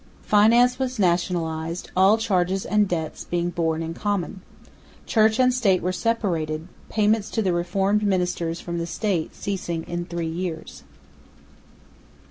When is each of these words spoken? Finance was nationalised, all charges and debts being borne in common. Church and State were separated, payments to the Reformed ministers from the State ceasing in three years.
Finance 0.23 0.79
was 0.79 0.97
nationalised, 0.97 1.91
all 1.95 2.17
charges 2.17 2.65
and 2.65 2.87
debts 2.87 3.23
being 3.23 3.51
borne 3.51 3.83
in 3.83 3.93
common. 3.93 4.41
Church 5.05 5.39
and 5.39 5.53
State 5.53 5.83
were 5.83 5.91
separated, 5.91 6.67
payments 6.89 7.29
to 7.29 7.43
the 7.43 7.53
Reformed 7.53 8.01
ministers 8.01 8.59
from 8.59 8.79
the 8.79 8.87
State 8.87 9.35
ceasing 9.35 9.83
in 9.83 10.05
three 10.05 10.25
years. 10.25 10.83